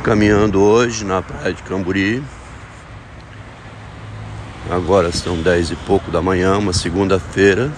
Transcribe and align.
caminhando 0.00 0.62
hoje 0.62 1.04
na 1.04 1.20
praia 1.20 1.52
de 1.52 1.62
Camburi. 1.62 2.22
Agora 4.70 5.12
são 5.12 5.40
dez 5.42 5.70
e 5.70 5.76
pouco 5.76 6.10
da 6.10 6.22
manhã, 6.22 6.56
uma 6.56 6.72
segunda-feira, 6.72 7.70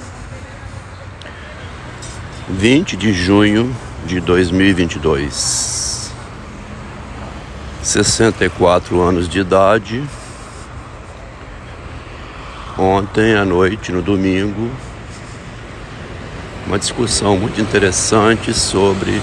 20 2.49 2.97
de 2.97 3.13
junho 3.13 3.75
de 4.07 4.21
2022. 4.21 6.13
64 7.83 9.01
anos 9.01 9.29
de 9.29 9.41
idade. 9.41 10.05
Ontem 12.79 13.35
à 13.35 13.45
noite, 13.45 13.91
no 13.91 14.01
domingo, 14.01 14.71
uma 16.67 16.79
discussão 16.79 17.37
muito 17.37 17.61
interessante 17.61 18.55
sobre 18.55 19.21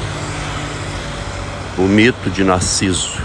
o 1.79 1.87
mito 1.87 2.29
de 2.29 2.43
Narciso. 2.43 3.21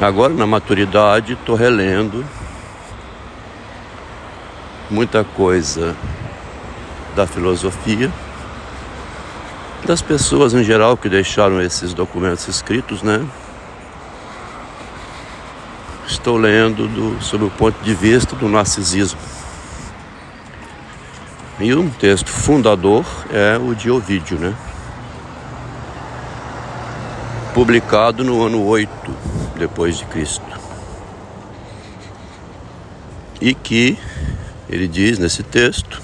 Agora, 0.00 0.32
na 0.32 0.46
maturidade, 0.46 1.34
estou 1.34 1.54
relendo 1.54 2.24
muita 4.88 5.22
coisa 5.22 5.94
da 7.14 7.26
filosofia, 7.26 8.10
das 9.84 10.00
pessoas 10.00 10.54
em 10.54 10.64
geral 10.64 10.96
que 10.96 11.08
deixaram 11.08 11.60
esses 11.60 11.92
documentos 11.92 12.48
escritos, 12.48 13.02
né? 13.02 13.22
Estou 16.06 16.38
lendo 16.38 16.88
do, 16.88 17.22
sob 17.22 17.44
o 17.44 17.50
ponto 17.50 17.78
de 17.84 17.94
vista 17.94 18.34
do 18.34 18.48
narcisismo. 18.48 19.20
E 21.60 21.74
um 21.74 21.90
texto 21.90 22.30
fundador 22.30 23.04
é 23.30 23.58
o 23.58 23.74
de 23.74 23.90
Ovídio, 23.90 24.38
né? 24.38 24.54
Publicado 27.58 28.22
no 28.22 28.40
ano 28.46 28.64
8 28.64 28.88
depois 29.58 29.98
de 29.98 30.04
Cristo. 30.04 30.46
E 33.40 33.52
que 33.52 33.98
ele 34.70 34.86
diz 34.86 35.18
nesse 35.18 35.42
texto 35.42 36.00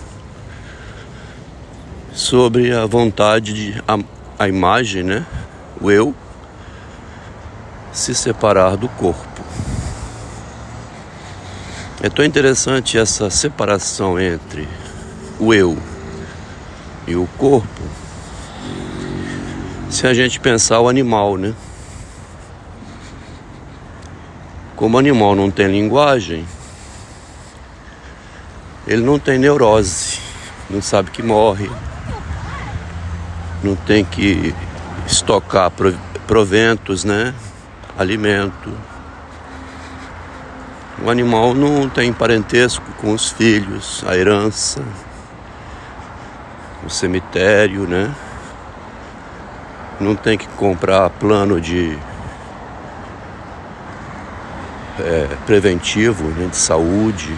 sobre 2.13 2.75
a 2.75 2.87
vontade 2.87 3.53
de 3.53 3.83
a, 3.87 3.97
a 4.37 4.49
imagem, 4.49 5.05
né, 5.05 5.25
o 5.81 5.93
eu 5.93 6.13
se 7.93 8.17
separar 8.17 8.77
do 8.77 8.89
corpo. 8.89 9.41
É 12.03 12.09
tão 12.09 12.25
interessante 12.25 12.99
essa 12.99 13.31
separação 13.31 14.19
entre 14.19 14.69
o 15.39 15.55
eu 15.55 15.79
e 17.07 17.15
o 17.15 17.29
corpo 17.39 17.83
se 19.91 20.07
a 20.07 20.15
gente 20.15 20.41
pensar 20.41 20.81
o 20.81 20.89
animal, 20.89 21.37
né? 21.37 21.55
Como 24.77 24.97
o 24.97 24.99
animal 24.99 25.35
não 25.35 25.51
tem 25.51 25.69
linguagem, 25.69 26.45
ele 28.87 29.03
não 29.03 29.19
tem 29.19 29.39
neurose, 29.39 30.19
não 30.69 30.83
sabe 30.83 31.11
que 31.11 31.23
morre, 31.23 31.71
não 33.63 33.77
tem 33.77 34.05
que 34.05 34.55
estocar 35.07 35.71
proventos, 36.27 37.05
né? 37.05 37.35
Alimento. 37.97 38.73
O 41.03 41.11
animal 41.11 41.55
não 41.55 41.89
tem 41.89 42.13
parentesco 42.13 42.85
com 42.99 43.13
os 43.13 43.31
filhos, 43.31 44.05
a 44.07 44.17
herança, 44.17 44.83
o 46.85 46.91
cemitério, 46.91 47.87
né? 47.87 48.15
Não 50.01 50.15
tem 50.15 50.37
que 50.37 50.49
comprar 50.49 51.09
plano 51.11 51.61
de 51.61 51.97
é, 54.99 55.29
preventivo, 55.47 56.25
né, 56.25 56.49
de 56.49 56.57
saúde. 56.57 57.35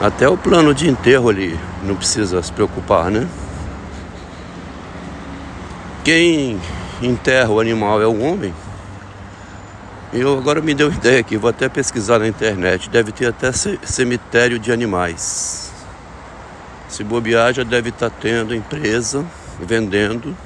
Até 0.00 0.28
o 0.28 0.36
plano 0.36 0.74
de 0.74 0.88
enterro 0.88 1.28
ali 1.28 1.58
não 1.82 1.96
precisa 1.96 2.42
se 2.42 2.52
preocupar, 2.52 3.10
né? 3.10 3.26
Quem 6.04 6.60
enterra 7.02 7.50
o 7.50 7.60
animal 7.60 8.00
é 8.00 8.06
o 8.06 8.20
homem. 8.20 8.54
Eu 10.12 10.38
agora 10.38 10.60
me 10.60 10.74
deu 10.74 10.88
ideia 10.92 11.20
aqui, 11.20 11.36
vou 11.36 11.50
até 11.50 11.68
pesquisar 11.68 12.18
na 12.18 12.28
internet. 12.28 12.90
Deve 12.90 13.10
ter 13.10 13.26
até 13.26 13.50
cemitério 13.52 14.58
de 14.58 14.70
animais. 14.70 15.72
Se 16.88 17.02
bobear, 17.02 17.52
já 17.52 17.64
deve 17.64 17.88
estar 17.88 18.10
tendo 18.10 18.54
empresa 18.54 19.24
vendendo 19.60 20.36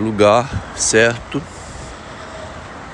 lugar 0.00 0.74
certo 0.76 1.42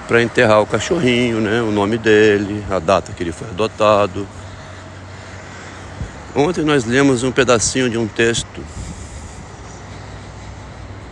para 0.09 0.22
enterrar 0.22 0.61
o 0.61 0.67
cachorrinho, 0.67 1.41
né? 1.41 1.62
O 1.62 1.71
nome 1.71 1.99
dele, 1.99 2.65
a 2.71 2.78
data 2.78 3.12
que 3.12 3.22
ele 3.22 3.33
foi 3.33 3.49
adotado. 3.49 4.27
Ontem 6.34 6.65
nós 6.65 6.84
lemos 6.84 7.22
um 7.22 7.33
pedacinho 7.33 7.89
de 7.89 7.97
um 7.97 8.06
texto 8.06 8.62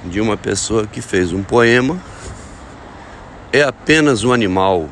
de 0.05 0.21
uma 0.21 0.37
pessoa 0.37 0.87
que 0.87 1.01
fez 1.01 1.33
um 1.33 1.43
poema. 1.43 1.99
É 3.53 3.63
apenas 3.63 4.23
um 4.23 4.33
animal. 4.33 4.89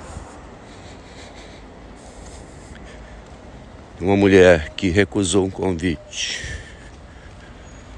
Uma 4.01 4.17
mulher 4.17 4.71
que 4.71 4.89
recusou 4.89 5.45
um 5.45 5.51
convite 5.51 6.43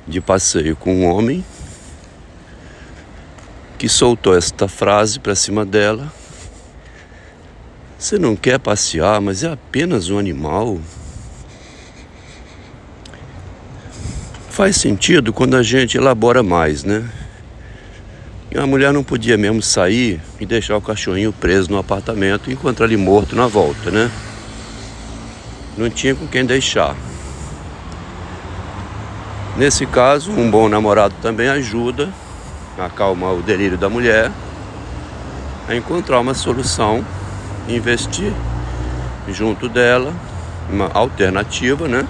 de 0.06 0.20
passeio 0.20 0.76
com 0.76 0.94
um 0.94 1.04
homem 1.06 1.44
que 3.78 3.88
soltou 3.88 4.36
esta 4.36 4.68
frase 4.68 5.18
para 5.18 5.34
cima 5.34 5.64
dela. 5.64 6.12
Você 7.98 8.18
não 8.18 8.36
quer 8.36 8.58
passear, 8.58 9.20
mas 9.20 9.42
é 9.42 9.52
apenas 9.52 10.10
um 10.10 10.18
animal. 10.18 10.78
Faz 14.50 14.76
sentido 14.76 15.32
quando 15.32 15.56
a 15.56 15.62
gente 15.62 15.96
elabora 15.96 16.42
mais, 16.42 16.84
né? 16.84 17.08
E 18.50 18.58
a 18.58 18.66
mulher 18.66 18.92
não 18.92 19.02
podia 19.02 19.36
mesmo 19.36 19.60
sair 19.60 20.20
e 20.38 20.46
deixar 20.46 20.76
o 20.76 20.80
cachorrinho 20.80 21.32
preso 21.32 21.70
no 21.70 21.78
apartamento 21.78 22.48
e 22.48 22.52
encontrar 22.52 22.86
ele 22.86 22.96
morto 22.96 23.34
na 23.34 23.48
volta, 23.48 23.90
né? 23.90 24.10
Não 25.76 25.90
tinha 25.90 26.14
com 26.14 26.26
quem 26.28 26.44
deixar. 26.44 26.94
Nesse 29.56 29.86
caso, 29.86 30.30
um 30.30 30.48
bom 30.48 30.68
namorado 30.68 31.14
também 31.20 31.48
ajuda 31.48 32.12
acalmar 32.78 33.32
o 33.32 33.42
delírio 33.42 33.78
da 33.78 33.88
mulher, 33.88 34.30
a 35.68 35.74
encontrar 35.74 36.20
uma 36.20 36.34
solução, 36.34 37.04
investir 37.68 38.32
junto 39.28 39.68
dela, 39.68 40.12
uma 40.68 40.90
alternativa, 40.92 41.88
né? 41.88 42.06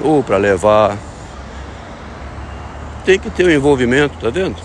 Ou 0.00 0.22
para 0.22 0.36
levar. 0.36 0.96
Tem 3.04 3.18
que 3.18 3.30
ter 3.30 3.46
um 3.46 3.50
envolvimento, 3.50 4.18
tá 4.18 4.30
vendo? 4.30 4.56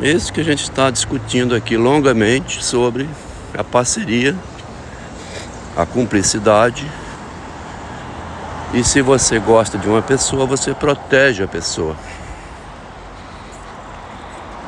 Esse 0.00 0.32
que 0.32 0.40
a 0.40 0.44
gente 0.44 0.62
está 0.62 0.90
discutindo 0.90 1.54
aqui 1.54 1.76
longamente 1.76 2.64
sobre 2.64 3.08
a 3.56 3.62
parceria, 3.62 4.34
a 5.76 5.84
cumplicidade. 5.84 6.90
E 8.72 8.84
se 8.84 9.02
você 9.02 9.38
gosta 9.38 9.76
de 9.76 9.88
uma 9.88 10.00
pessoa, 10.00 10.46
você 10.46 10.72
protege 10.72 11.42
a 11.42 11.48
pessoa. 11.48 11.96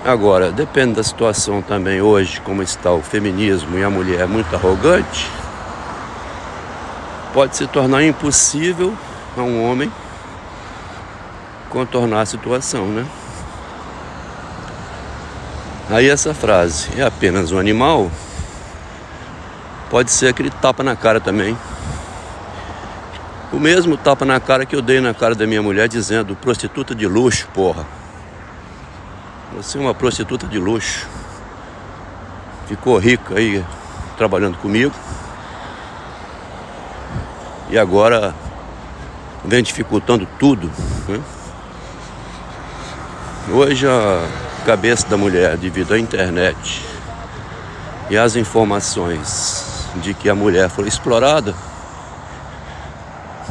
Agora, 0.04 0.50
depende 0.50 0.94
da 0.94 1.02
situação 1.04 1.62
também 1.62 2.02
hoje, 2.02 2.40
como 2.40 2.60
está 2.60 2.90
o 2.90 3.00
feminismo 3.00 3.78
e 3.78 3.84
a 3.84 3.88
mulher 3.88 4.26
muito 4.26 4.52
arrogante, 4.52 5.30
pode 7.32 7.56
se 7.56 7.68
tornar 7.68 8.02
impossível 8.02 8.92
a 9.36 9.42
um 9.42 9.64
homem 9.64 9.92
contornar 11.70 12.22
a 12.22 12.26
situação, 12.26 12.86
né? 12.86 13.06
Aí 15.88 16.10
essa 16.10 16.34
frase 16.34 16.88
é 16.96 17.02
apenas 17.02 17.52
um 17.52 17.58
animal, 17.58 18.10
pode 19.88 20.10
ser 20.10 20.26
aquele 20.26 20.50
tapa 20.50 20.82
na 20.82 20.96
cara 20.96 21.20
também. 21.20 21.56
O 23.52 23.60
mesmo 23.60 23.96
tapa 23.96 24.24
na 24.24 24.40
cara 24.40 24.66
que 24.66 24.74
eu 24.74 24.82
dei 24.82 25.00
na 25.00 25.14
cara 25.14 25.36
da 25.36 25.46
minha 25.46 25.62
mulher 25.62 25.86
dizendo 25.86 26.34
prostituta 26.34 26.92
de 26.92 27.06
luxo, 27.06 27.46
porra. 27.54 28.01
Você 29.56 29.76
é 29.76 29.80
uma 29.80 29.94
prostituta 29.94 30.46
de 30.46 30.58
luxo. 30.58 31.06
Ficou 32.66 32.96
rica 32.96 33.34
aí 33.34 33.62
trabalhando 34.16 34.56
comigo. 34.56 34.94
E 37.68 37.78
agora 37.78 38.34
vem 39.44 39.62
dificultando 39.62 40.26
tudo. 40.38 40.70
Né? 41.06 41.20
Hoje 43.52 43.86
a 43.86 44.26
cabeça 44.64 45.06
da 45.08 45.18
mulher, 45.18 45.56
devido 45.58 45.92
à 45.92 45.98
internet 45.98 46.82
e 48.08 48.16
às 48.16 48.36
informações 48.36 49.86
de 49.96 50.14
que 50.14 50.30
a 50.30 50.34
mulher 50.34 50.70
foi 50.70 50.88
explorada, 50.88 51.54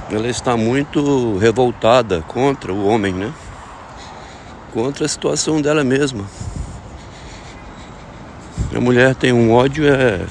ela 0.10 0.28
está 0.28 0.58
muito 0.58 1.38
revoltada 1.38 2.24
contra 2.28 2.74
o 2.74 2.88
homem, 2.88 3.14
né? 3.14 3.32
Contra 4.74 5.06
a 5.06 5.10
situação 5.10 5.62
dela 5.62 5.84
mesma. 5.84 6.26
A 8.74 8.80
mulher 8.80 9.14
tem 9.16 9.34
um 9.34 9.52
ódio 9.52 9.86
é 9.86 10.26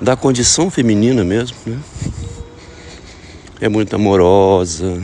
da 0.00 0.14
condição 0.14 0.70
feminina 0.70 1.24
mesmo, 1.24 1.56
né? 1.64 1.78
É 3.58 3.68
muito 3.70 3.96
amorosa, 3.96 5.02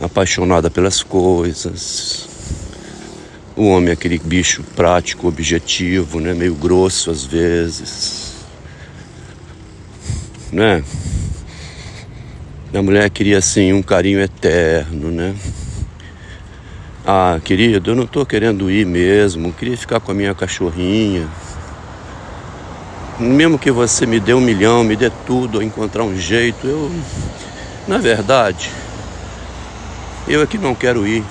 apaixonada 0.00 0.70
pelas 0.70 1.02
coisas. 1.02 2.28
O 3.54 3.66
homem 3.66 3.90
é 3.90 3.92
aquele 3.92 4.18
bicho 4.18 4.62
prático, 4.74 5.28
objetivo, 5.28 6.18
né? 6.18 6.32
Meio 6.32 6.54
grosso 6.54 7.10
às 7.10 7.24
vezes. 7.24 8.36
Né? 10.50 10.82
A 12.72 12.80
mulher 12.80 13.10
queria 13.10 13.36
assim 13.36 13.74
um 13.74 13.82
carinho 13.82 14.18
eterno, 14.18 15.10
né? 15.10 15.34
Ah, 17.04 17.40
querido, 17.44 17.90
eu 17.90 17.96
não 17.96 18.06
tô 18.06 18.24
querendo 18.24 18.70
ir 18.70 18.86
mesmo, 18.86 19.52
queria 19.52 19.76
ficar 19.76 19.98
com 19.98 20.12
a 20.12 20.14
minha 20.14 20.32
cachorrinha. 20.36 21.28
Mesmo 23.18 23.58
que 23.58 23.72
você 23.72 24.06
me 24.06 24.20
dê 24.20 24.32
um 24.34 24.40
milhão, 24.40 24.84
me 24.84 24.94
dê 24.94 25.10
tudo, 25.26 25.60
encontrar 25.60 26.04
um 26.04 26.16
jeito, 26.16 26.64
eu. 26.64 26.92
Na 27.88 27.98
verdade, 27.98 28.70
eu 30.28 30.40
é 30.40 30.46
não 30.60 30.76
quero 30.76 31.04
ir. 31.04 31.24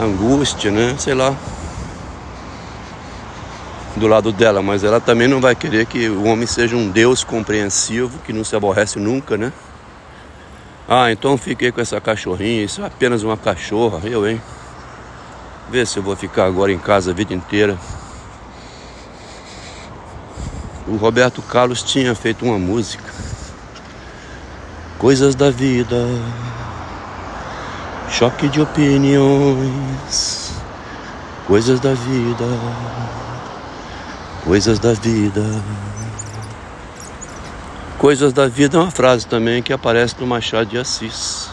Angústia, 0.00 0.70
né? 0.70 0.94
Sei 0.96 1.14
lá. 1.14 1.34
Do 3.96 4.06
lado 4.06 4.30
dela, 4.30 4.62
mas 4.62 4.84
ela 4.84 5.00
também 5.00 5.26
não 5.26 5.40
vai 5.40 5.56
querer 5.56 5.86
que 5.86 6.08
o 6.08 6.22
homem 6.24 6.46
seja 6.46 6.76
um 6.76 6.88
Deus 6.88 7.24
compreensivo 7.24 8.20
que 8.20 8.32
não 8.32 8.44
se 8.44 8.54
aborrece 8.54 9.00
nunca, 9.00 9.36
né? 9.36 9.52
Ah, 10.94 11.10
então 11.10 11.38
fiquei 11.38 11.72
com 11.72 11.80
essa 11.80 11.98
cachorrinha, 12.02 12.64
isso 12.64 12.82
é 12.82 12.86
apenas 12.86 13.22
uma 13.22 13.34
cachorra, 13.34 14.06
eu, 14.06 14.28
hein? 14.28 14.38
Vê 15.70 15.86
se 15.86 15.98
eu 15.98 16.02
vou 16.02 16.14
ficar 16.14 16.44
agora 16.44 16.70
em 16.70 16.78
casa 16.78 17.12
a 17.12 17.14
vida 17.14 17.32
inteira. 17.32 17.78
O 20.86 20.96
Roberto 20.96 21.40
Carlos 21.40 21.82
tinha 21.82 22.14
feito 22.14 22.44
uma 22.44 22.58
música. 22.58 23.10
Coisas 24.98 25.34
da 25.34 25.50
vida 25.50 25.96
choque 28.10 28.46
de 28.50 28.60
opiniões, 28.60 30.52
coisas 31.46 31.80
da 31.80 31.94
vida, 31.94 32.44
coisas 34.44 34.78
da 34.78 34.92
vida. 34.92 35.42
Coisas 38.02 38.32
da 38.32 38.48
vida 38.48 38.76
é 38.76 38.80
uma 38.80 38.90
frase 38.90 39.24
também 39.24 39.62
que 39.62 39.72
aparece 39.72 40.16
no 40.18 40.26
Machado 40.26 40.66
de 40.66 40.76
Assis. 40.76 41.48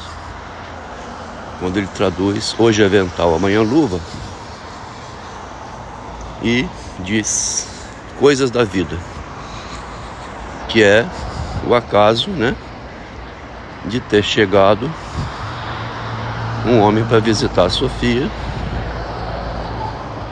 Quando 1.60 1.78
ele 1.78 1.86
traduz 1.86 2.56
hoje 2.58 2.82
é 2.82 2.88
vental, 2.88 3.36
amanhã 3.36 3.62
luva. 3.62 4.00
E 6.42 6.68
diz 7.02 7.68
coisas 8.18 8.50
da 8.50 8.64
vida, 8.64 8.98
que 10.70 10.82
é 10.82 11.06
o 11.68 11.76
acaso, 11.76 12.32
né, 12.32 12.56
de 13.86 14.00
ter 14.00 14.24
chegado 14.24 14.92
um 16.66 16.80
homem 16.80 17.06
para 17.06 17.20
visitar 17.20 17.66
a 17.66 17.70
Sofia 17.70 18.28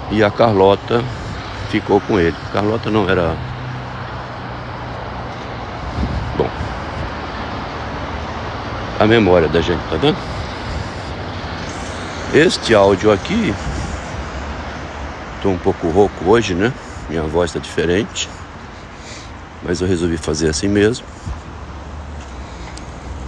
e 0.09 0.23
a 0.23 0.31
Carlota 0.31 1.03
ficou 1.69 2.01
com 2.01 2.19
ele. 2.19 2.35
Carlota 2.51 2.89
não 2.89 3.07
era. 3.07 3.37
Memória 9.07 9.47
da 9.47 9.61
gente, 9.61 9.79
tá 9.89 9.95
vendo? 9.95 10.17
Este 12.33 12.75
áudio 12.75 13.09
aqui. 13.09 13.53
Tô 15.41 15.47
um 15.47 15.57
pouco 15.57 15.87
rouco 15.87 16.25
hoje, 16.25 16.53
né? 16.53 16.73
Minha 17.09 17.23
voz 17.23 17.53
tá 17.53 17.59
diferente. 17.59 18.27
Mas 19.63 19.79
eu 19.79 19.87
resolvi 19.87 20.17
fazer 20.17 20.49
assim 20.49 20.67
mesmo. 20.67 21.05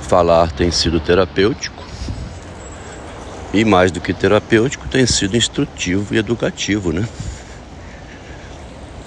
Falar 0.01 0.51
tem 0.51 0.69
sido 0.69 0.99
terapêutico. 0.99 1.81
E 3.53 3.63
mais 3.63 3.89
do 3.89 4.01
que 4.01 4.13
terapêutico, 4.13 4.85
tem 4.89 5.05
sido 5.05 5.37
instrutivo 5.37 6.13
e 6.13 6.17
educativo, 6.17 6.91
né? 6.91 7.07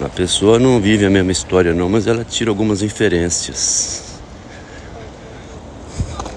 A 0.00 0.08
pessoa 0.08 0.58
não 0.58 0.80
vive 0.80 1.04
a 1.04 1.10
mesma 1.10 1.32
história 1.32 1.74
não, 1.74 1.90
mas 1.90 2.06
ela 2.06 2.24
tira 2.24 2.50
algumas 2.50 2.80
inferências. 2.80 4.11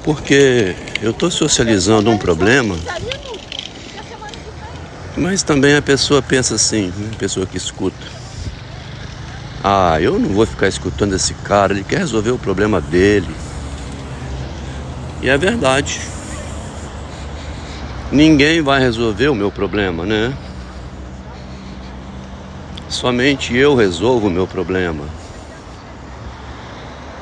Porque 0.06 0.76
eu 1.02 1.10
estou 1.10 1.32
socializando 1.32 2.12
um 2.12 2.18
problema, 2.18 2.78
mas 5.18 5.42
também 5.42 5.76
a 5.76 5.82
pessoa 5.82 6.22
pensa 6.22 6.54
assim, 6.54 6.94
né? 6.96 7.10
a 7.12 7.18
pessoa 7.18 7.48
que 7.48 7.58
escuta. 7.58 8.06
Ah, 9.64 10.00
eu 10.00 10.20
não 10.20 10.30
vou 10.30 10.46
ficar 10.46 10.68
escutando 10.68 11.16
esse 11.16 11.34
cara, 11.34 11.74
ele 11.74 11.84
quer 11.84 11.98
resolver 11.98 12.30
o 12.30 12.38
problema 12.38 12.80
dele. 12.80 13.36
E 15.24 15.28
é 15.28 15.36
verdade. 15.40 16.00
Ninguém 18.12 18.62
vai 18.62 18.80
resolver 18.80 19.30
o 19.30 19.36
meu 19.36 19.52
problema, 19.52 20.06
né? 20.06 20.38
Somente 22.88 23.58
eu 23.58 23.74
resolvo 23.74 24.28
o 24.28 24.30
meu 24.30 24.46
problema. 24.46 25.04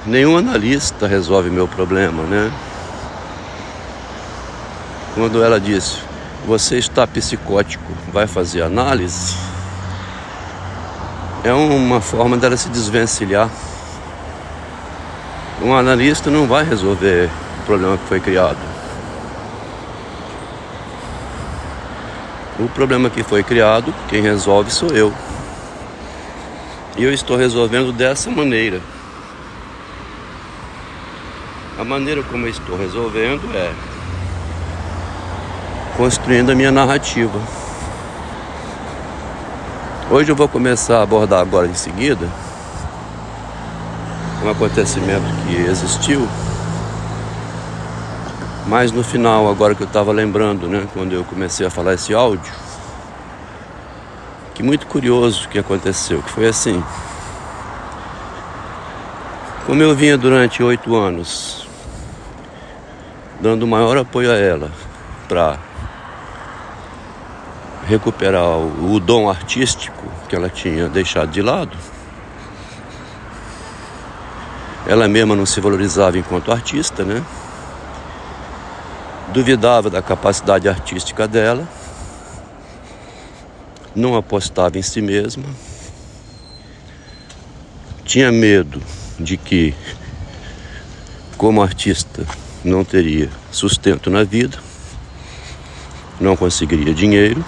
Nenhum 0.06 0.36
analista 0.36 1.08
resolve 1.08 1.50
meu 1.50 1.66
problema, 1.66 2.24
né? 2.24 2.52
Quando 5.16 5.44
ela 5.44 5.60
disse, 5.60 6.00
você 6.46 6.78
está 6.78 7.06
psicótico, 7.06 7.92
vai 8.12 8.26
fazer 8.26 8.64
análise, 8.64 9.36
é 11.44 11.54
uma 11.54 12.02
forma 12.02 12.38
dela 12.38 12.58
se 12.58 12.70
desvencilhar. 12.70 13.50
Um 15.62 15.76
analista 15.76 16.32
não 16.32 16.48
vai 16.48 16.64
resolver 16.64 17.30
o 17.60 17.66
problema 17.66 17.98
que 17.98 18.08
foi 18.08 18.20
criado. 18.20 18.58
O 22.60 22.68
problema 22.70 23.10
que 23.10 23.24
foi 23.24 23.44
criado, 23.44 23.94
quem 24.08 24.22
resolve 24.22 24.72
sou 24.72 24.90
eu. 24.90 25.14
E 26.98 27.04
eu 27.04 27.14
estou 27.14 27.36
resolvendo 27.36 27.92
dessa 27.92 28.32
maneira. 28.32 28.82
A 31.78 31.84
maneira 31.84 32.24
como 32.24 32.46
eu 32.46 32.52
estou 32.52 32.78
resolvendo 32.78 33.44
é 33.56 33.74
construindo 36.04 36.52
a 36.52 36.56
minha 36.56 36.70
narrativa. 36.70 37.40
Hoje 40.12 40.30
eu 40.30 40.36
vou 40.36 40.50
começar 40.50 40.98
a 40.98 41.02
abordar 41.02 41.40
agora 41.40 41.66
em 41.66 41.74
seguida 41.74 42.28
um 44.44 44.50
acontecimento 44.50 45.24
que 45.48 45.56
existiu 45.56 46.28
mas 48.68 48.92
no 48.92 49.02
final, 49.02 49.50
agora 49.50 49.74
que 49.74 49.84
eu 49.84 49.88
estava 49.88 50.12
lembrando, 50.12 50.68
né, 50.68 50.86
quando 50.94 51.14
eu 51.14 51.24
comecei 51.24 51.66
a 51.66 51.70
falar 51.70 51.94
esse 51.94 52.14
áudio, 52.14 52.52
que 54.54 54.62
muito 54.62 54.86
curioso 54.88 55.48
que 55.48 55.58
aconteceu, 55.58 56.22
que 56.22 56.32
foi 56.32 56.48
assim. 56.50 56.84
Como 59.66 59.82
eu 59.82 59.96
vinha 59.96 60.18
durante 60.18 60.62
oito 60.62 60.94
anos 60.98 61.66
dando 63.40 63.66
maior 63.66 63.98
apoio 63.98 64.30
a 64.30 64.36
ela 64.36 64.70
para 65.30 65.58
recuperar 67.94 68.58
o, 68.58 68.94
o 68.94 69.00
dom 69.00 69.30
artístico 69.30 70.04
que 70.28 70.36
ela 70.36 70.50
tinha 70.50 70.90
deixado 70.90 71.32
de 71.32 71.42
lado, 71.42 71.78
ela 74.88 75.08
mesma 75.08 75.36
não 75.36 75.46
se 75.46 75.62
valorizava 75.62 76.18
enquanto 76.18 76.52
artista, 76.52 77.04
né? 77.04 77.24
duvidava 79.32 79.90
da 79.90 80.02
capacidade 80.02 80.68
artística 80.68 81.28
dela, 81.28 81.68
não 83.96 84.16
apostava 84.16 84.78
em 84.78 84.82
si 84.82 85.02
mesma, 85.02 85.46
tinha 88.04 88.32
medo 88.32 88.82
de 89.20 89.38
que, 89.38 89.74
como 91.38 91.62
artista, 91.62 92.26
não 92.64 92.84
teria 92.84 93.30
sustento 93.52 94.10
na 94.10 94.24
vida, 94.24 94.58
não 96.20 96.36
conseguiria 96.36 96.94
dinheiro. 96.94 97.44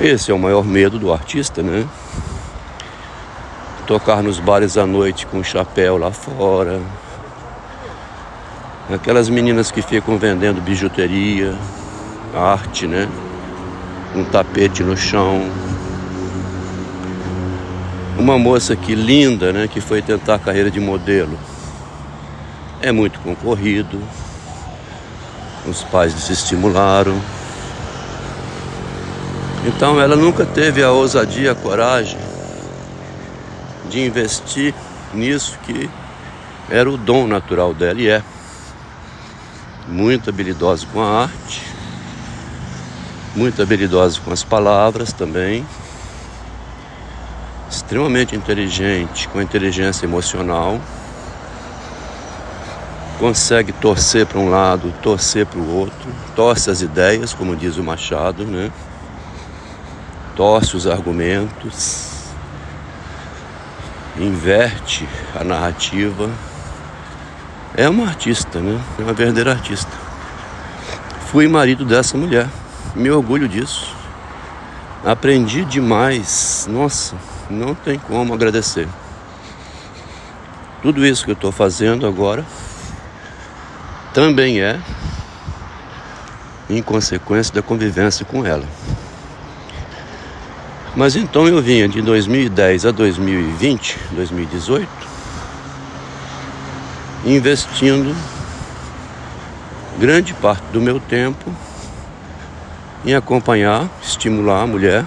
Esse 0.00 0.30
é 0.30 0.34
o 0.34 0.38
maior 0.38 0.64
medo 0.64 0.98
do 0.98 1.12
artista, 1.12 1.62
né? 1.62 1.86
Tocar 3.86 4.22
nos 4.22 4.38
bares 4.38 4.78
à 4.78 4.86
noite 4.86 5.26
com 5.26 5.38
um 5.38 5.44
chapéu 5.44 5.98
lá 5.98 6.10
fora, 6.10 6.80
Aquelas 8.92 9.28
meninas 9.28 9.70
que 9.70 9.82
ficam 9.82 10.18
vendendo 10.18 10.60
bijuteria, 10.60 11.54
arte, 12.34 12.88
né? 12.88 13.08
Um 14.16 14.24
tapete 14.24 14.82
no 14.82 14.96
chão. 14.96 15.48
uma 18.18 18.38
moça 18.38 18.74
que 18.74 18.94
linda, 18.94 19.52
né, 19.52 19.66
que 19.66 19.80
foi 19.80 20.02
tentar 20.02 20.34
a 20.34 20.38
carreira 20.38 20.70
de 20.70 20.80
modelo. 20.80 21.38
É 22.82 22.90
muito 22.90 23.20
concorrido. 23.20 24.00
Os 25.66 25.82
pais 25.84 26.12
se 26.14 26.32
estimularam. 26.32 27.14
Então 29.64 30.00
ela 30.00 30.16
nunca 30.16 30.46
teve 30.46 30.82
a 30.82 30.90
ousadia, 30.90 31.52
a 31.52 31.54
coragem 31.54 32.18
de 33.90 34.00
investir 34.00 34.74
nisso 35.12 35.58
que 35.64 35.90
era 36.70 36.88
o 36.88 36.96
dom 36.96 37.26
natural 37.26 37.74
dela 37.74 38.00
e 38.00 38.08
é 38.08 38.22
muito 39.86 40.30
habilidosa 40.30 40.86
com 40.92 41.02
a 41.02 41.22
arte, 41.24 41.62
muito 43.34 43.60
habilidosa 43.60 44.20
com 44.24 44.32
as 44.32 44.44
palavras 44.44 45.12
também, 45.12 45.66
extremamente 47.68 48.36
inteligente, 48.36 49.28
com 49.28 49.42
inteligência 49.42 50.06
emocional, 50.06 50.80
consegue 53.18 53.72
torcer 53.72 54.24
para 54.26 54.38
um 54.38 54.48
lado, 54.48 54.94
torcer 55.02 55.44
para 55.44 55.58
o 55.58 55.76
outro, 55.76 56.08
torce 56.34 56.70
as 56.70 56.80
ideias, 56.80 57.34
como 57.34 57.54
diz 57.54 57.76
o 57.76 57.82
Machado, 57.82 58.44
né? 58.44 58.72
Torce 60.36 60.76
os 60.76 60.86
argumentos, 60.86 62.10
inverte 64.16 65.08
a 65.38 65.44
narrativa. 65.44 66.30
É 67.76 67.88
uma 67.88 68.06
artista, 68.06 68.60
né? 68.60 68.80
É 68.98 69.02
uma 69.02 69.12
verdadeira 69.12 69.52
artista. 69.52 69.90
Fui 71.26 71.46
marido 71.46 71.84
dessa 71.84 72.16
mulher, 72.16 72.48
me 72.94 73.10
orgulho 73.10 73.48
disso. 73.48 73.94
Aprendi 75.04 75.64
demais, 75.64 76.66
nossa, 76.70 77.16
não 77.48 77.74
tem 77.74 77.98
como 77.98 78.34
agradecer. 78.34 78.88
Tudo 80.82 81.04
isso 81.04 81.24
que 81.24 81.30
eu 81.30 81.34
estou 81.34 81.52
fazendo 81.52 82.06
agora 82.06 82.44
também 84.12 84.60
é 84.60 84.80
em 86.68 86.82
consequência 86.82 87.54
da 87.54 87.62
convivência 87.62 88.24
com 88.24 88.44
ela. 88.44 88.64
Mas 90.96 91.14
então 91.14 91.46
eu 91.46 91.62
vinha 91.62 91.88
de 91.88 92.02
2010 92.02 92.86
a 92.86 92.90
2020, 92.90 93.96
2018, 94.10 94.88
investindo 97.24 98.14
grande 99.98 100.34
parte 100.34 100.64
do 100.72 100.80
meu 100.80 100.98
tempo 100.98 101.54
em 103.04 103.14
acompanhar, 103.14 103.88
estimular 104.02 104.62
a 104.62 104.66
mulher 104.66 105.04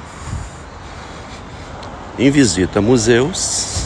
em 2.17 2.29
visita 2.29 2.79
a 2.79 2.81
museus, 2.81 3.83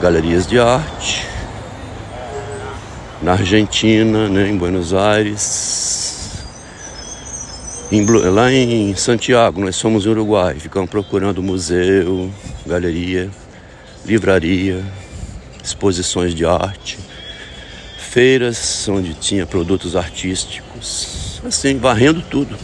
galerias 0.00 0.46
de 0.46 0.58
arte, 0.58 1.26
na 3.22 3.32
Argentina, 3.32 4.28
né, 4.28 4.50
em 4.50 4.56
Buenos 4.56 4.92
Aires, 4.92 6.03
em, 7.96 8.04
lá 8.04 8.52
em 8.52 8.94
Santiago, 8.96 9.60
nós 9.60 9.76
somos 9.76 10.06
Uruguai, 10.06 10.56
ficamos 10.58 10.90
procurando 10.90 11.42
museu, 11.42 12.30
galeria, 12.66 13.30
livraria, 14.04 14.82
exposições 15.62 16.34
de 16.34 16.44
arte, 16.44 16.98
feiras 17.98 18.88
onde 18.88 19.14
tinha 19.14 19.46
produtos 19.46 19.96
artísticos, 19.96 21.40
assim, 21.44 21.78
varrendo 21.78 22.22
tudo. 22.22 22.56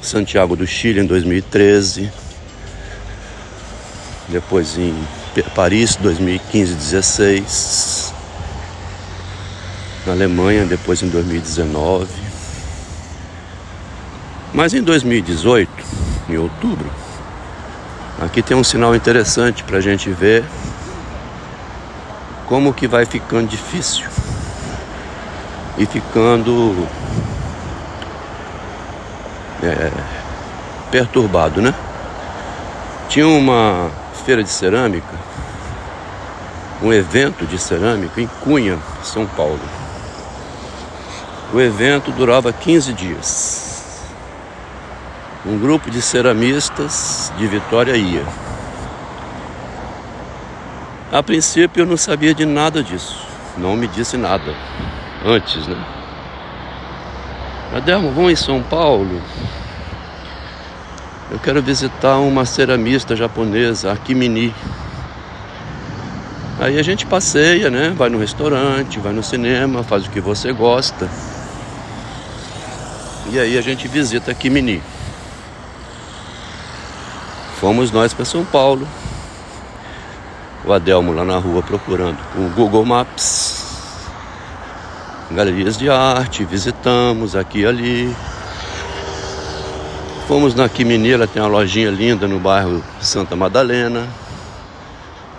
Santiago 0.00 0.56
do 0.56 0.66
Chile 0.66 1.00
em 1.00 1.06
2013, 1.06 2.10
depois 4.28 4.76
em 4.76 4.94
Paris 5.54 5.96
2015 5.96 6.74
16 6.74 8.12
na 10.06 10.12
Alemanha 10.12 10.66
depois 10.66 11.02
em 11.02 11.08
2019 11.08 12.31
mas 14.52 14.74
em 14.74 14.82
2018 14.82 15.70
em 16.28 16.36
outubro 16.36 16.90
aqui 18.20 18.42
tem 18.42 18.56
um 18.56 18.64
sinal 18.64 18.94
interessante 18.94 19.62
para 19.64 19.78
a 19.78 19.80
gente 19.80 20.10
ver 20.10 20.44
como 22.46 22.72
que 22.72 22.86
vai 22.86 23.06
ficando 23.06 23.48
difícil 23.48 24.06
e 25.78 25.86
ficando 25.86 26.86
é, 29.62 29.90
perturbado 30.90 31.60
né 31.60 31.74
tinha 33.12 33.28
uma 33.28 33.90
feira 34.24 34.42
de 34.42 34.48
cerâmica, 34.48 35.14
um 36.80 36.90
evento 36.90 37.46
de 37.46 37.58
cerâmica 37.58 38.22
em 38.22 38.26
Cunha, 38.26 38.78
São 39.02 39.26
Paulo. 39.26 39.60
O 41.52 41.60
evento 41.60 42.10
durava 42.10 42.50
15 42.54 42.94
dias. 42.94 43.61
Um 45.44 45.58
grupo 45.58 45.90
de 45.90 46.00
ceramistas 46.00 47.32
de 47.36 47.48
Vitória 47.48 47.96
ia. 47.96 48.24
A 51.10 51.20
princípio 51.20 51.82
eu 51.82 51.86
não 51.86 51.96
sabia 51.96 52.32
de 52.32 52.46
nada 52.46 52.80
disso. 52.80 53.26
Não 53.58 53.76
me 53.76 53.88
disse 53.88 54.16
nada 54.16 54.54
antes, 55.26 55.66
né? 55.66 55.76
Adelmo, 57.74 58.12
vamos 58.12 58.32
em 58.32 58.36
São 58.36 58.62
Paulo? 58.62 59.20
Eu 61.28 61.40
quero 61.40 61.60
visitar 61.60 62.18
uma 62.18 62.44
ceramista 62.44 63.16
japonesa, 63.16 63.90
a 63.90 63.96
Kimini. 63.96 64.54
Aí 66.60 66.78
a 66.78 66.82
gente 66.84 67.04
passeia, 67.04 67.68
né? 67.68 67.92
Vai 67.96 68.10
no 68.10 68.18
restaurante, 68.18 69.00
vai 69.00 69.12
no 69.12 69.24
cinema, 69.24 69.82
faz 69.82 70.06
o 70.06 70.10
que 70.10 70.20
você 70.20 70.52
gosta. 70.52 71.08
E 73.32 73.40
aí 73.40 73.58
a 73.58 73.62
gente 73.62 73.88
visita 73.88 74.30
a 74.30 74.34
Kimini. 74.34 74.80
Fomos 77.62 77.92
nós 77.92 78.12
para 78.12 78.24
São 78.24 78.44
Paulo. 78.44 78.88
O 80.64 80.72
Adelmo 80.72 81.12
lá 81.12 81.24
na 81.24 81.38
rua 81.38 81.62
procurando 81.62 82.18
o 82.36 82.48
Google 82.56 82.84
Maps. 82.84 83.78
Galerias 85.30 85.76
de 85.78 85.88
arte, 85.88 86.44
visitamos 86.44 87.36
aqui 87.36 87.60
e 87.60 87.66
ali. 87.66 88.16
Fomos 90.26 90.56
na 90.56 90.68
Quimini, 90.68 91.12
ela 91.12 91.28
tem 91.28 91.40
uma 91.40 91.48
lojinha 91.48 91.88
linda 91.88 92.26
no 92.26 92.40
bairro 92.40 92.82
Santa 93.00 93.36
Madalena. 93.36 94.08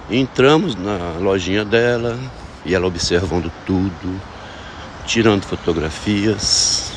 Entramos 0.09 0.75
na 0.75 1.19
lojinha 1.19 1.65
dela 1.65 2.17
e 2.65 2.73
ela 2.73 2.87
observando 2.87 3.51
tudo, 3.65 4.21
tirando 5.05 5.43
fotografias 5.43 6.93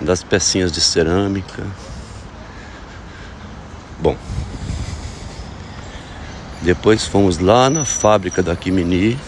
das 0.00 0.22
pecinhas 0.22 0.70
de 0.70 0.80
cerâmica. 0.80 1.66
Bom, 4.00 4.16
depois 6.62 7.06
fomos 7.06 7.38
lá 7.38 7.68
na 7.68 7.84
fábrica 7.84 8.42
da 8.42 8.56
Quimini, 8.56 9.18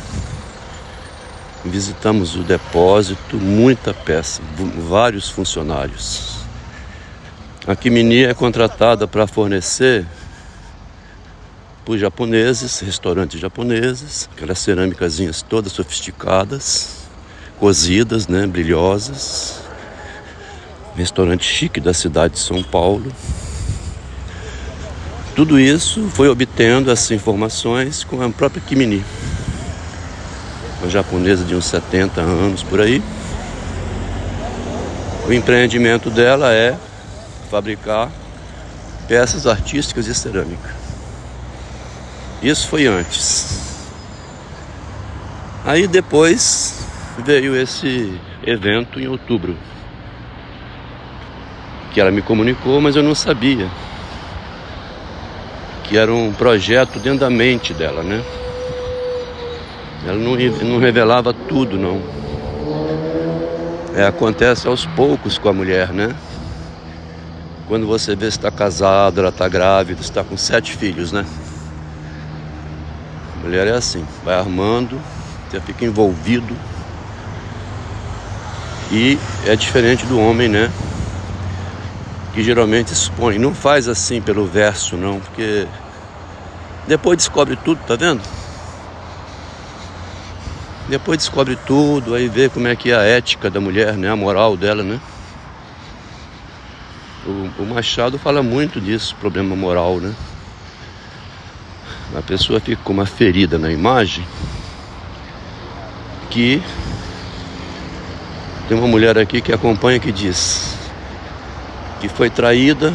visitamos 1.62 2.35
o 2.37 2.43
depósito, 2.43 3.37
muita 3.37 3.93
peça, 3.93 4.41
vários 4.88 5.29
funcionários. 5.29 6.38
A 7.67 7.76
Kimini 7.76 8.25
é 8.25 8.35
contratada 8.35 9.07
para 9.07 9.26
fornecer 9.26 10.07
por 11.85 11.99
japoneses, 11.99 12.81
restaurantes 12.81 13.38
japoneses, 13.38 14.29
aquelas 14.35 14.59
cerâmicas 14.59 15.21
todas 15.49 15.73
sofisticadas, 15.73 17.02
cozidas, 17.61 18.26
né, 18.26 18.47
brilhosas. 18.47 19.61
Restaurante 20.97 21.45
chique 21.45 21.79
da 21.79 21.93
cidade 21.93 22.35
de 22.35 22.41
São 22.41 22.62
Paulo. 22.62 23.12
Tudo 25.34 25.58
isso 25.58 26.10
foi 26.10 26.28
obtendo 26.28 26.90
essas 26.90 27.10
informações 27.10 28.04
com 28.04 28.20
a 28.20 28.28
própria 28.28 28.60
Kimini. 28.60 29.02
Uma 30.78 30.90
japonesa 30.90 31.42
de 31.42 31.54
uns 31.54 31.64
70 31.64 32.20
anos 32.20 32.62
por 32.62 32.82
aí. 32.82 33.02
O 35.26 35.32
empreendimento 35.32 36.10
dela 36.10 36.52
é 36.52 36.76
fabricar 37.50 38.10
peças 39.08 39.46
artísticas 39.46 40.04
de 40.04 40.14
cerâmica. 40.14 40.68
Isso 42.42 42.68
foi 42.68 42.86
antes. 42.86 43.58
Aí 45.64 45.86
depois 45.86 46.84
veio 47.24 47.56
esse 47.56 48.20
evento 48.44 49.00
em 49.00 49.08
outubro, 49.08 49.56
que 51.94 52.00
ela 52.00 52.10
me 52.10 52.20
comunicou, 52.20 52.82
mas 52.82 52.96
eu 52.96 53.02
não 53.02 53.14
sabia 53.14 53.70
que 55.92 55.99
era 55.99 56.11
um 56.11 56.32
projeto 56.32 56.99
dentro 56.99 57.18
da 57.18 57.28
mente 57.28 57.75
dela, 57.75 58.02
né? 58.02 58.25
Ela 60.06 60.16
não, 60.16 60.34
não 60.66 60.78
revelava 60.78 61.34
tudo, 61.34 61.76
não. 61.76 62.00
É, 63.94 64.06
acontece 64.06 64.66
aos 64.66 64.87
poucos 64.87 65.37
com 65.37 65.50
a 65.50 65.52
mulher, 65.52 65.92
né? 65.92 66.16
Quando 67.68 67.87
você 67.87 68.16
vê 68.16 68.30
se 68.30 68.38
está 68.38 68.50
casado, 68.50 69.20
ela 69.20 69.28
está 69.28 69.46
grávida, 69.46 70.00
está 70.00 70.25
com 70.25 70.34
sete 70.34 70.75
filhos, 70.75 71.12
né? 71.12 71.26
Mulher 73.42 73.66
é 73.66 73.72
assim, 73.72 74.02
vai 74.25 74.37
armando, 74.37 74.99
você 75.50 75.61
fica 75.61 75.84
envolvido. 75.84 76.56
E 78.90 79.18
é 79.46 79.54
diferente 79.54 80.06
do 80.06 80.18
homem, 80.18 80.49
né? 80.49 80.72
Que 82.32 82.42
geralmente 82.42 82.94
expõe. 82.94 83.38
Não 83.38 83.54
faz 83.54 83.88
assim 83.88 84.22
pelo 84.22 84.46
verso, 84.46 84.96
não, 84.96 85.20
porque 85.20 85.66
depois 86.86 87.16
descobre 87.16 87.56
tudo, 87.56 87.80
tá 87.86 87.96
vendo? 87.96 88.20
Depois 90.88 91.18
descobre 91.18 91.56
tudo, 91.56 92.14
aí 92.14 92.28
vê 92.28 92.48
como 92.48 92.66
é 92.66 92.74
que 92.74 92.90
é 92.90 92.96
a 92.96 93.02
ética 93.02 93.48
da 93.48 93.60
mulher, 93.60 93.94
né? 93.96 94.10
A 94.10 94.16
moral 94.16 94.56
dela, 94.56 94.82
né? 94.82 95.00
O, 97.24 97.62
o 97.62 97.66
Machado 97.66 98.18
fala 98.18 98.42
muito 98.42 98.80
disso, 98.80 99.14
problema 99.20 99.54
moral, 99.54 99.98
né? 99.98 100.12
A 102.16 102.20
pessoa 102.20 102.60
fica 102.60 102.82
com 102.82 102.92
uma 102.92 103.06
ferida 103.06 103.58
na 103.58 103.70
imagem 103.70 104.26
que 106.30 106.62
tem 108.68 108.76
uma 108.76 108.88
mulher 108.88 109.16
aqui 109.16 109.40
que 109.40 109.52
acompanha 109.52 110.00
que 110.00 110.10
diz 110.10 110.76
que 112.00 112.08
foi 112.08 112.28
traída 112.28 112.92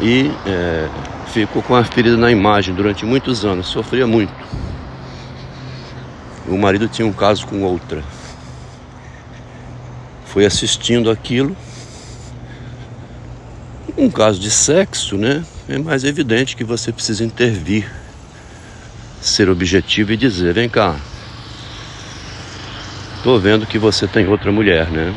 e 0.00 0.30
é, 0.46 0.88
ficou 1.28 1.62
com 1.62 1.74
a 1.74 1.84
ferida 1.84 2.16
na 2.16 2.30
imagem 2.30 2.74
durante 2.74 3.04
muitos 3.04 3.44
anos, 3.44 3.68
sofria 3.68 4.06
muito. 4.06 4.32
O 6.48 6.56
marido 6.56 6.88
tinha 6.88 7.06
um 7.06 7.12
caso 7.12 7.46
com 7.46 7.62
outra. 7.62 8.02
Foi 10.24 10.46
assistindo 10.46 11.10
aquilo. 11.10 11.56
Um 13.96 14.10
caso 14.10 14.40
de 14.40 14.50
sexo, 14.50 15.16
né? 15.16 15.44
É 15.68 15.78
mais 15.78 16.04
evidente 16.04 16.56
que 16.56 16.64
você 16.64 16.90
precisa 16.90 17.24
intervir, 17.24 17.90
ser 19.20 19.50
objetivo 19.50 20.12
e 20.12 20.16
dizer: 20.16 20.54
vem 20.54 20.68
cá, 20.68 20.96
tô 23.22 23.38
vendo 23.38 23.66
que 23.66 23.78
você 23.78 24.06
tem 24.06 24.26
outra 24.26 24.50
mulher, 24.50 24.90
né? 24.90 25.14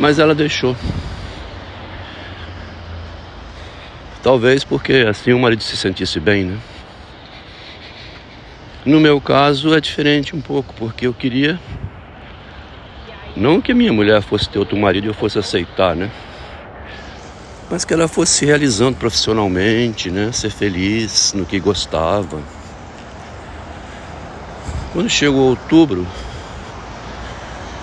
Mas 0.00 0.18
ela 0.18 0.34
deixou. 0.34 0.76
Talvez 4.22 4.62
porque 4.62 5.06
assim 5.08 5.32
o 5.32 5.38
marido 5.38 5.62
se 5.62 5.76
sentisse 5.76 6.20
bem, 6.20 6.44
né? 6.44 6.58
No 8.84 9.00
meu 9.00 9.20
caso 9.20 9.74
é 9.74 9.80
diferente 9.80 10.34
um 10.34 10.40
pouco, 10.40 10.72
porque 10.74 11.06
eu 11.06 11.14
queria 11.14 11.58
não 13.36 13.60
que 13.60 13.72
minha 13.72 13.92
mulher 13.92 14.20
fosse 14.22 14.48
ter 14.48 14.58
outro 14.58 14.76
marido 14.76 15.06
e 15.06 15.08
eu 15.08 15.14
fosse 15.14 15.38
aceitar, 15.38 15.96
né? 15.96 16.10
Mas 17.70 17.84
que 17.84 17.94
ela 17.94 18.06
fosse 18.06 18.32
se 18.32 18.46
realizando 18.46 18.96
profissionalmente, 18.98 20.10
né? 20.10 20.30
Ser 20.32 20.50
feliz 20.50 21.32
no 21.32 21.46
que 21.46 21.58
gostava. 21.58 22.40
Quando 24.92 25.08
chegou 25.08 25.48
outubro, 25.48 26.06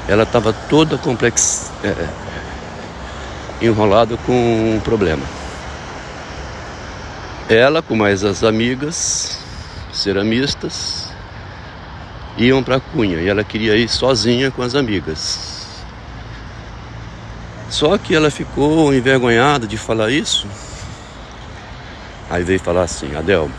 ela 0.07 0.23
estava 0.23 0.53
toda 0.53 0.97
complexa, 0.97 1.71
é, 1.83 1.87
é, 1.87 3.65
enrolada 3.65 4.15
com 4.17 4.75
um 4.75 4.79
problema. 4.79 5.38
Ela, 7.49 7.81
com 7.81 7.95
mais 7.95 8.23
as 8.23 8.43
amigas 8.43 9.39
ceramistas, 9.91 11.07
iam 12.37 12.61
para 12.61 12.79
Cunha 12.79 13.19
e 13.19 13.27
ela 13.27 13.43
queria 13.43 13.75
ir 13.75 13.89
sozinha 13.89 14.51
com 14.51 14.61
as 14.61 14.75
amigas. 14.75 15.83
Só 17.67 17.97
que 17.97 18.13
ela 18.13 18.29
ficou 18.29 18.93
envergonhada 18.93 19.65
de 19.65 19.77
falar 19.77 20.11
isso. 20.11 20.47
Aí 22.29 22.43
veio 22.43 22.59
falar 22.59 22.83
assim: 22.83 23.15
Adel, 23.15 23.49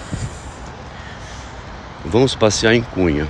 vamos 2.04 2.36
passear 2.36 2.72
em 2.76 2.82
Cunha. 2.82 3.28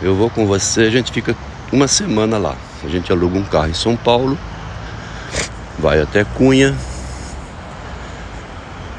Eu 0.00 0.14
vou 0.14 0.30
com 0.30 0.46
você, 0.46 0.82
a 0.82 0.90
gente 0.90 1.10
fica 1.10 1.34
uma 1.72 1.88
semana 1.88 2.38
lá. 2.38 2.54
A 2.84 2.88
gente 2.88 3.10
aluga 3.10 3.36
um 3.36 3.44
carro 3.44 3.70
em 3.70 3.74
São 3.74 3.96
Paulo, 3.96 4.38
vai 5.80 6.00
até 6.00 6.22
Cunha, 6.22 6.76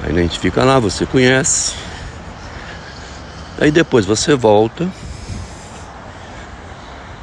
Aí 0.07 0.17
a 0.17 0.21
gente 0.21 0.39
fica 0.39 0.63
lá, 0.63 0.79
você 0.79 1.05
conhece. 1.05 1.75
Aí 3.59 3.69
depois 3.69 4.05
você 4.05 4.35
volta. 4.35 4.87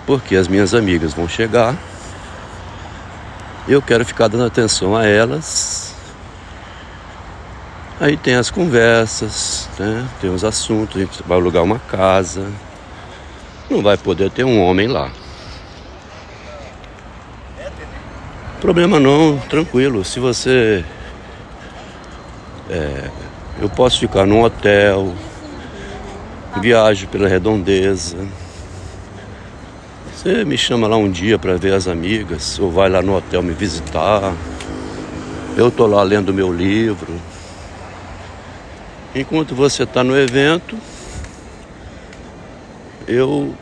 Porque 0.06 0.36
as 0.36 0.46
minhas 0.46 0.74
amigas 0.74 1.14
vão 1.14 1.26
chegar. 1.26 1.74
Eu 3.66 3.80
quero 3.80 4.04
ficar 4.04 4.28
dando 4.28 4.44
atenção 4.44 4.94
a 4.94 5.06
elas. 5.06 5.94
Aí 7.98 8.18
tem 8.18 8.34
as 8.34 8.50
conversas, 8.50 9.66
né? 9.78 10.06
tem 10.20 10.28
os 10.28 10.44
assuntos, 10.44 10.96
a 10.96 11.00
gente 11.00 11.22
vai 11.26 11.38
alugar 11.38 11.62
uma 11.62 11.78
casa. 11.78 12.52
Não 13.70 13.80
vai 13.80 13.96
poder 13.96 14.30
ter 14.30 14.44
um 14.44 14.60
homem 14.60 14.88
lá. 14.88 15.10
Problema 18.60 19.00
não, 19.00 19.38
tranquilo. 19.48 20.04
Se 20.04 20.20
você 20.20 20.84
é, 22.70 23.10
eu 23.60 23.68
posso 23.68 23.98
ficar 23.98 24.26
num 24.26 24.42
hotel, 24.42 25.14
viajo 26.60 27.06
pela 27.08 27.28
redondeza. 27.28 28.16
Você 30.14 30.44
me 30.44 30.56
chama 30.56 30.86
lá 30.86 30.96
um 30.96 31.10
dia 31.10 31.38
para 31.38 31.56
ver 31.56 31.74
as 31.74 31.86
amigas, 31.86 32.58
ou 32.58 32.70
vai 32.70 32.88
lá 32.88 33.02
no 33.02 33.16
hotel 33.16 33.42
me 33.42 33.52
visitar. 33.52 34.34
Eu 35.56 35.70
tô 35.70 35.86
lá 35.86 36.02
lendo 36.02 36.32
meu 36.32 36.52
livro. 36.52 37.14
Enquanto 39.14 39.54
você 39.54 39.84
está 39.84 40.02
no 40.02 40.18
evento, 40.18 40.76
eu 43.06 43.54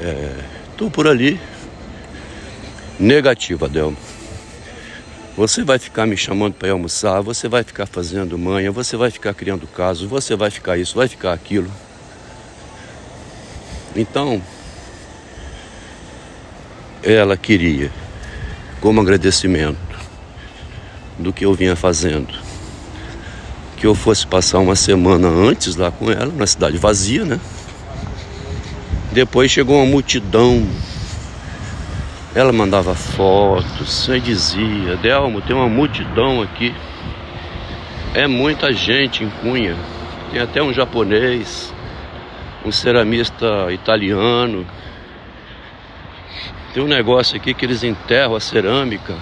é, 0.00 0.34
por 0.90 1.06
ali. 1.06 1.40
Negativo, 2.98 3.64
Adelmo. 3.64 3.96
Você 5.34 5.64
vai 5.64 5.78
ficar 5.78 6.06
me 6.06 6.14
chamando 6.14 6.52
para 6.52 6.70
almoçar, 6.72 7.22
você 7.22 7.48
vai 7.48 7.62
ficar 7.62 7.86
fazendo 7.86 8.38
manha, 8.38 8.70
você 8.70 8.98
vai 8.98 9.10
ficar 9.10 9.32
criando 9.32 9.66
caso, 9.66 10.06
você 10.06 10.36
vai 10.36 10.50
ficar 10.50 10.76
isso, 10.76 10.94
vai 10.94 11.08
ficar 11.08 11.32
aquilo. 11.32 11.70
Então, 13.96 14.42
ela 17.02 17.34
queria, 17.34 17.90
como 18.78 19.00
agradecimento 19.00 19.78
do 21.18 21.32
que 21.32 21.46
eu 21.46 21.54
vinha 21.54 21.74
fazendo, 21.74 22.34
que 23.78 23.86
eu 23.86 23.94
fosse 23.94 24.26
passar 24.26 24.58
uma 24.58 24.76
semana 24.76 25.28
antes 25.28 25.76
lá 25.76 25.90
com 25.90 26.10
ela, 26.10 26.30
na 26.30 26.46
cidade 26.46 26.76
vazia, 26.76 27.24
né? 27.24 27.40
Depois 29.10 29.50
chegou 29.50 29.76
uma 29.76 29.86
multidão 29.86 30.66
ela 32.34 32.52
mandava 32.52 32.94
fotos 32.94 34.08
e 34.08 34.18
dizia: 34.18 34.96
Delmo, 34.96 35.42
tem 35.42 35.54
uma 35.54 35.68
multidão 35.68 36.40
aqui. 36.40 36.74
É 38.14 38.26
muita 38.26 38.72
gente 38.72 39.22
em 39.22 39.30
Cunha. 39.30 39.76
Tem 40.30 40.40
até 40.40 40.62
um 40.62 40.72
japonês, 40.72 41.72
um 42.64 42.72
ceramista 42.72 43.70
italiano. 43.70 44.66
Tem 46.72 46.82
um 46.82 46.88
negócio 46.88 47.36
aqui 47.36 47.52
que 47.52 47.66
eles 47.66 47.84
enterram 47.84 48.34
a 48.34 48.40
cerâmica. 48.40 49.14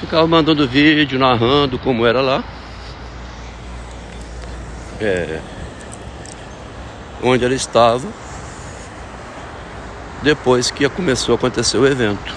Ficava 0.00 0.26
mandando 0.26 0.66
vídeo, 0.66 1.18
narrando 1.18 1.78
como 1.78 2.06
era 2.06 2.22
lá. 2.22 2.42
É, 4.98 5.40
onde 7.22 7.44
ela 7.44 7.54
estava 7.54 8.21
depois 10.22 10.70
que 10.70 10.88
começou 10.88 11.34
a 11.34 11.36
acontecer 11.36 11.76
o 11.76 11.86
evento. 11.86 12.34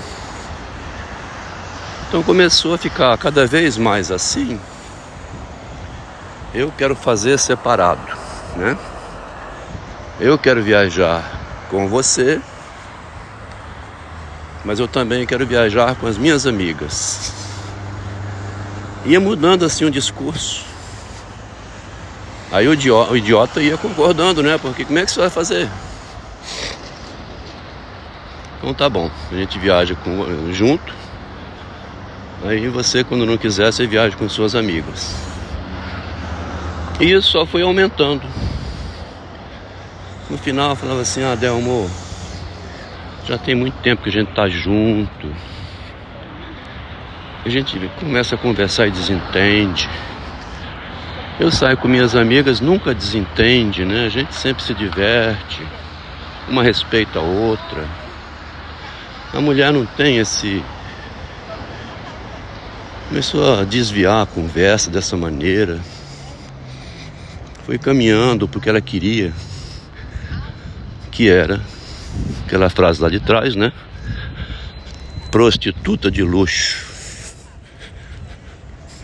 Então 2.08 2.24
começou 2.24 2.74
a 2.74 2.78
ficar 2.78 3.18
cada 3.18 3.46
vez 3.46 3.78
mais 3.78 4.12
assim. 4.12 4.60
Eu 6.54 6.74
quero 6.78 6.96
fazer 6.96 7.38
separado, 7.38 8.02
né? 8.56 8.78
Eu 10.20 10.38
quero 10.38 10.64
viajar 10.64 11.42
com 11.70 11.90
você, 11.90 12.40
mas 14.64 14.80
eu 14.80 14.88
também 14.88 15.26
quero 15.26 15.46
viajar 15.46 15.96
com 15.96 16.08
as 16.08 16.18
minhas 16.18 16.48
amigas. 16.48 17.34
Ia 19.04 19.20
mudando 19.20 19.66
assim 19.66 19.84
o 19.84 19.92
discurso. 19.92 20.64
Aí 22.52 22.68
o 22.68 22.74
idiota, 22.74 23.60
ia 23.60 23.78
concordando, 23.78 24.42
né? 24.42 24.58
Porque 24.58 24.86
como 24.86 24.98
é 24.98 25.06
que 25.06 25.12
você 25.12 25.20
vai 25.20 25.30
fazer? 25.30 25.70
Então 28.66 28.74
tá 28.74 28.90
bom, 28.90 29.12
a 29.32 29.36
gente 29.36 29.60
viaja 29.60 29.94
com, 29.94 30.52
junto. 30.52 30.92
Aí 32.44 32.68
você, 32.68 33.04
quando 33.04 33.24
não 33.24 33.38
quiser, 33.38 33.72
você 33.72 33.86
viaja 33.86 34.18
com 34.18 34.28
suas 34.28 34.56
amigas. 34.56 35.16
E 37.00 37.12
isso 37.12 37.30
só 37.30 37.46
foi 37.46 37.62
aumentando. 37.62 38.24
No 40.28 40.36
final 40.40 40.72
eu 40.72 40.76
falava 40.76 41.02
assim, 41.02 41.24
ah 41.24 41.36
Delmo, 41.36 41.88
já 43.28 43.38
tem 43.38 43.54
muito 43.54 43.76
tempo 43.84 44.02
que 44.02 44.10
a 44.10 44.12
gente 44.12 44.34
tá 44.34 44.50
junto. 44.50 45.32
A 47.46 47.50
gente 47.50 47.80
começa 48.00 48.34
a 48.34 48.38
conversar 48.40 48.88
e 48.88 48.92
desentende. 48.92 49.88
Eu 51.40 51.52
saio 51.52 51.78
com 51.78 51.88
minhas 51.88 52.16
amigas, 52.16 52.60
nunca 52.60 52.96
desentende, 52.96 53.86
né? 53.86 54.08
A 54.08 54.10
gente 54.10 54.34
sempre 54.34 54.64
se 54.64 54.74
diverte, 54.74 55.62
uma 56.50 56.64
respeita 56.64 57.20
a 57.20 57.22
outra. 57.22 58.05
A 59.36 59.42
mulher 59.42 59.74
não 59.74 59.86
tem 59.86 60.18
esse. 60.18 60.64
Começou 63.10 63.60
a 63.60 63.66
desviar 63.66 64.24
a 64.24 64.26
conversa 64.26 64.90
dessa 64.90 65.18
maneira. 65.18 65.82
Foi 67.66 67.78
caminhando 67.78 68.48
porque 68.48 68.70
ela 68.70 68.80
queria, 68.80 69.34
que 71.12 71.28
era 71.28 71.60
aquela 72.46 72.70
frase 72.70 73.02
lá 73.02 73.10
de 73.10 73.20
trás, 73.20 73.56
né? 73.56 73.74
Prostituta 75.30 76.10
de 76.10 76.24
luxo. 76.24 77.36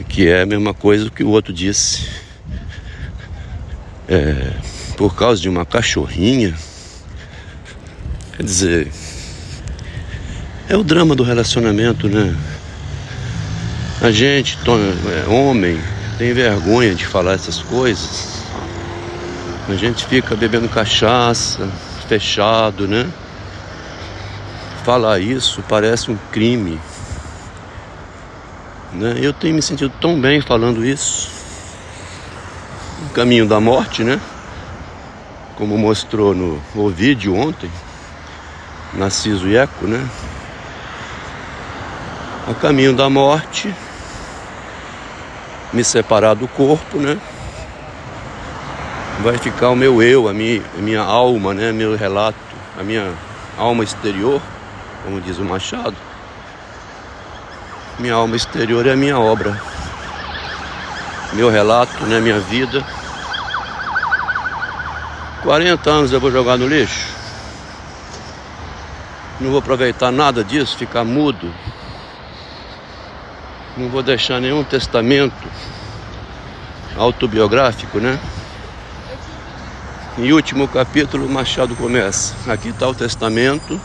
Que 0.08 0.30
é 0.30 0.44
a 0.44 0.46
mesma 0.46 0.74
coisa 0.74 1.10
que 1.10 1.26
o 1.26 1.30
outro 1.30 1.52
disse. 1.52 2.10
É, 4.08 4.54
por 4.96 5.13
causa 5.13 5.41
de 5.41 5.50
uma 5.50 5.65
cachorrinha. 5.65 6.56
Quer 8.38 8.44
dizer, 8.44 8.91
é 10.71 10.77
o 10.77 10.84
drama 10.86 11.13
do 11.13 11.21
relacionamento, 11.21 12.07
né? 12.07 12.34
A 14.01 14.10
gente, 14.10 14.57
é, 14.65 15.29
homem, 15.29 15.77
tem 16.17 16.34
vergonha 16.34 16.95
de 16.95 17.05
falar 17.05 17.34
essas 17.34 17.62
coisas. 17.62 18.41
A 19.67 19.75
gente 19.75 20.05
fica 20.05 20.34
bebendo 20.34 20.69
cachaça, 20.69 21.69
fechado, 22.07 22.88
né? 22.88 23.05
Falar 24.86 25.19
isso 25.19 25.62
parece 25.67 26.10
um 26.10 26.17
crime. 26.31 26.79
Né? 28.93 29.15
Eu 29.17 29.34
tenho 29.34 29.55
me 29.55 29.62
sentido 29.62 29.91
tão 29.99 30.19
bem 30.21 30.39
falando 30.39 30.86
isso. 30.86 31.29
O 33.07 33.10
caminho 33.10 33.45
da 33.45 33.60
morte, 33.60 34.05
né? 34.05 34.21
Como 35.57 35.77
mostrou 35.77 36.34
no, 36.34 36.89
vídeo 36.89 37.36
ontem, 37.36 37.69
Narciso 38.93 39.53
Eco, 39.53 39.86
né? 39.86 40.07
O 42.47 42.56
caminho 42.56 42.93
da 42.93 43.10
morte, 43.10 43.73
me 45.71 45.84
separar 45.84 46.34
do 46.34 46.47
corpo, 46.47 46.97
né? 46.97 47.19
vai 49.21 49.38
ficar 49.38 49.69
o 49.69 49.75
meu 49.75 50.01
eu, 50.01 50.27
a 50.27 50.34
minha, 50.34 50.63
a 50.77 50.82
minha 50.82 51.01
alma, 51.01 51.54
né? 51.54 51.71
meu 51.71 51.95
relato, 51.95 52.38
a 52.77 52.84
minha 52.84 53.13
alma 53.58 53.84
exterior, 53.84 54.41
como 55.04 55.21
diz 55.21 55.38
o 55.38 55.45
Machado. 55.45 55.95
Minha 57.99 58.15
alma 58.15 58.36
exterior 58.36 58.88
é 58.88 58.93
a 58.93 58.95
minha 58.95 59.19
obra, 59.19 59.62
meu 61.34 61.49
relato, 61.49 62.04
né? 62.06 62.19
minha 62.19 62.39
vida. 62.39 62.84
40 65.43 65.89
anos 65.89 66.12
eu 66.12 66.19
vou 66.19 66.32
jogar 66.32 66.58
no 66.58 66.67
lixo. 66.67 67.08
Não 69.39 69.49
vou 69.49 69.60
aproveitar 69.60 70.12
nada 70.12 70.43
disso, 70.43 70.77
ficar 70.77 71.04
mudo. 71.04 71.54
Não 73.77 73.88
vou 73.88 74.03
deixar 74.03 74.41
nenhum 74.41 74.65
testamento 74.65 75.47
autobiográfico, 76.97 77.99
né? 77.99 78.19
Em 80.17 80.34
último 80.34 80.67
capítulo, 80.67 81.27
Machado 81.29 81.73
começa. 81.77 82.36
Aqui 82.51 82.67
está 82.67 82.86
o 82.89 82.93
testamento. 82.93 83.79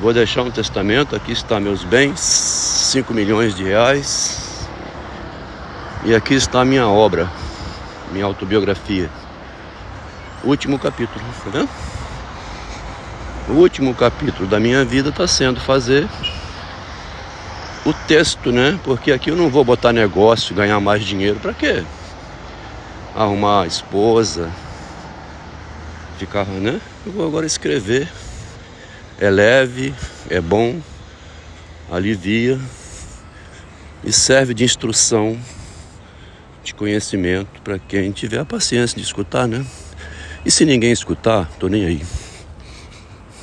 vou 0.00 0.12
deixar 0.12 0.42
um 0.42 0.50
testamento. 0.50 1.14
Aqui 1.14 1.30
está 1.30 1.60
meus 1.60 1.84
bens, 1.84 2.18
5 2.18 3.14
milhões 3.14 3.54
de 3.54 3.62
reais. 3.62 4.66
E 6.04 6.12
aqui 6.12 6.34
está 6.34 6.62
a 6.62 6.64
minha 6.64 6.88
obra, 6.88 7.30
minha 8.10 8.24
autobiografia. 8.24 9.08
Último 10.42 10.76
capítulo, 10.76 11.24
tá 11.44 11.50
vendo? 11.50 11.68
O 13.48 13.52
último 13.52 13.94
capítulo 13.94 14.48
da 14.48 14.58
minha 14.58 14.84
vida 14.84 15.10
está 15.10 15.26
sendo 15.26 15.60
fazer 15.60 16.08
o 17.88 17.94
texto, 18.06 18.52
né? 18.52 18.78
Porque 18.84 19.12
aqui 19.12 19.30
eu 19.30 19.36
não 19.36 19.48
vou 19.48 19.64
botar 19.64 19.92
negócio, 19.92 20.54
ganhar 20.54 20.80
mais 20.80 21.04
dinheiro. 21.04 21.38
Para 21.40 21.54
quê? 21.54 21.84
arrumar 23.18 23.66
esposa, 23.66 24.48
ficar, 26.18 26.44
né? 26.46 26.80
Eu 27.04 27.12
vou 27.12 27.26
agora 27.26 27.46
escrever. 27.46 28.08
É 29.18 29.28
leve, 29.28 29.92
é 30.30 30.40
bom, 30.40 30.80
alivia 31.90 32.60
e 34.04 34.12
serve 34.12 34.54
de 34.54 34.62
instrução, 34.62 35.36
de 36.62 36.72
conhecimento 36.72 37.60
para 37.62 37.80
quem 37.80 38.12
tiver 38.12 38.38
a 38.38 38.44
paciência 38.44 38.96
de 38.96 39.02
escutar, 39.02 39.48
né? 39.48 39.66
E 40.44 40.50
se 40.52 40.64
ninguém 40.64 40.92
escutar, 40.92 41.50
tô 41.58 41.66
nem 41.66 41.84
aí. 41.84 42.02